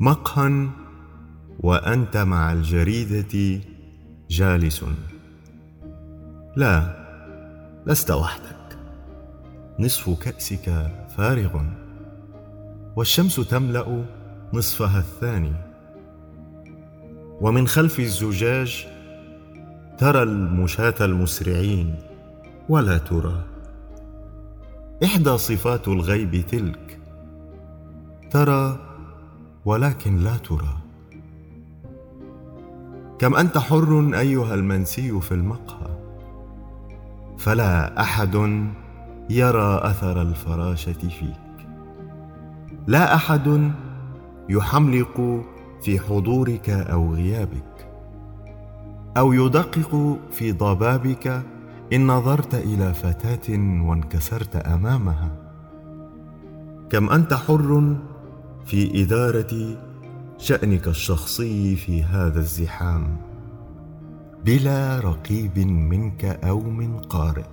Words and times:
مقهى 0.00 0.68
وأنت 1.60 2.16
مع 2.16 2.52
الجريدة 2.52 3.60
جالس. 4.30 4.84
لا 6.56 7.06
لست 7.86 8.10
وحدك. 8.10 8.78
نصف 9.78 10.22
كأسك 10.22 10.92
فارغ 11.16 11.62
والشمس 12.96 13.36
تملأ 13.36 14.04
نصفها 14.52 14.98
الثاني. 14.98 15.52
ومن 17.40 17.66
خلف 17.66 18.00
الزجاج 18.00 18.86
ترى 19.98 20.22
المشاة 20.22 20.94
المسرعين. 21.00 21.94
ولا 22.68 22.98
ترى 22.98 23.44
إحدى 25.04 25.38
صفات 25.38 25.88
الغيب 25.88 26.46
تلك. 26.46 26.98
ترى 28.30 28.85
ولكن 29.66 30.16
لا 30.16 30.36
ترى. 30.36 30.76
كم 33.18 33.34
أنت 33.34 33.58
حر 33.58 34.10
أيها 34.14 34.54
المنسي 34.54 35.20
في 35.20 35.32
المقهى. 35.32 35.96
فلا 37.38 38.00
أحد 38.00 38.34
يرى 39.30 39.80
أثر 39.82 40.22
الفراشة 40.22 40.92
فيك. 40.92 41.66
لا 42.86 43.14
أحد 43.14 43.72
يحملق 44.48 45.44
في 45.82 46.00
حضورك 46.00 46.70
أو 46.70 47.14
غيابك. 47.14 47.90
أو 49.16 49.32
يدقق 49.32 50.18
في 50.30 50.52
ضبابك 50.52 51.42
إن 51.92 52.06
نظرت 52.06 52.54
إلى 52.54 52.94
فتاة 52.94 53.58
وانكسرت 53.82 54.56
أمامها. 54.56 55.30
كم 56.90 57.10
أنت 57.10 57.34
حر 57.34 57.96
في 58.66 59.02
إدارة 59.02 59.76
شأنك 60.38 60.88
الشخصي 60.88 61.76
في 61.76 62.04
هذا 62.04 62.38
الزحام. 62.38 63.16
بلا 64.44 65.00
رقيب 65.00 65.58
منك 65.58 66.24
أو 66.24 66.60
من 66.60 66.98
قارئ. 66.98 67.44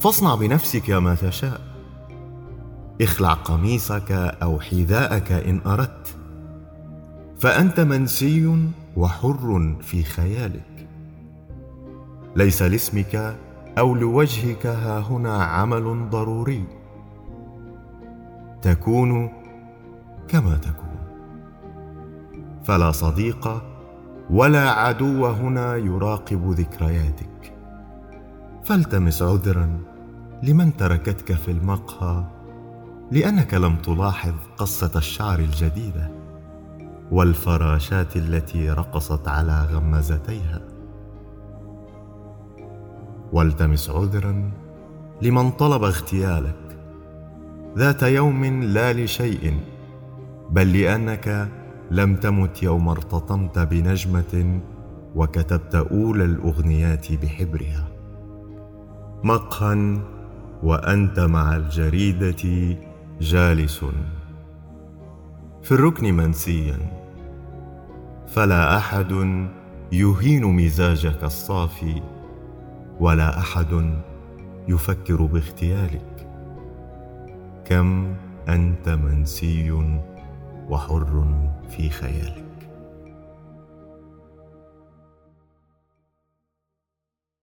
فاصنع 0.00 0.34
بنفسك 0.34 0.90
ما 0.90 1.14
تشاء. 1.14 1.60
اخلع 3.00 3.32
قميصك 3.32 4.12
أو 4.42 4.60
حذاءك 4.60 5.32
إن 5.32 5.60
أردت. 5.66 6.16
فأنت 7.38 7.80
منسي 7.80 8.68
وحر 8.96 9.76
في 9.80 10.02
خيالك. 10.02 10.88
ليس 12.36 12.62
لاسمك 12.62 13.36
أو 13.78 13.94
لوجهك 13.94 14.66
ها 14.66 14.98
هنا 14.98 15.44
عمل 15.44 16.10
ضروري. 16.10 16.64
تكون 18.62 19.28
كما 20.28 20.56
تكون. 20.56 20.96
فلا 22.64 22.90
صديق 22.90 23.62
ولا 24.30 24.70
عدو 24.70 25.26
هنا 25.26 25.76
يراقب 25.76 26.50
ذكرياتك. 26.50 27.54
فالتمس 28.64 29.22
عذرا 29.22 29.78
لمن 30.42 30.76
تركتك 30.76 31.32
في 31.32 31.50
المقهى 31.50 32.24
لأنك 33.10 33.54
لم 33.54 33.76
تلاحظ 33.76 34.34
قصة 34.56 34.90
الشعر 34.96 35.38
الجديدة 35.38 36.10
والفراشات 37.10 38.16
التي 38.16 38.70
رقصت 38.70 39.28
على 39.28 39.68
غمازتيها. 39.72 40.60
والتمس 43.32 43.90
عذرا 43.90 44.50
لمن 45.22 45.50
طلب 45.50 45.84
اغتيالك 45.84 46.65
ذات 47.76 48.02
يوم 48.02 48.44
لا 48.62 48.92
لشيء 48.92 49.54
بل 50.50 50.80
لأنك 50.80 51.48
لم 51.90 52.16
تمت 52.16 52.62
يوم 52.62 52.88
ارتطمت 52.88 53.58
بنجمة 53.58 54.60
وكتبت 55.14 55.74
أولى 55.74 56.24
الأغنيات 56.24 57.12
بحبرها. 57.12 57.88
مقهى 59.24 59.98
وأنت 60.62 61.20
مع 61.20 61.56
الجريدة 61.56 62.76
جالس. 63.20 63.84
في 65.62 65.72
الركن 65.72 66.14
منسيا. 66.14 66.78
فلا 68.26 68.76
أحد 68.76 69.12
يهين 69.92 70.44
مزاجك 70.44 71.24
الصافي 71.24 72.02
ولا 73.00 73.38
أحد 73.38 74.00
يفكر 74.68 75.22
باغتيالك 75.22 76.25
كم 77.68 78.14
أنت 78.48 78.88
منسي 78.88 79.70
وحر 80.68 81.26
في 81.68 81.90
خيالك. 81.90 82.45